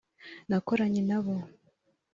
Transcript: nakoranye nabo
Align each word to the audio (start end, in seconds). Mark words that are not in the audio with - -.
nakoranye 0.49 0.99
nabo 1.09 1.33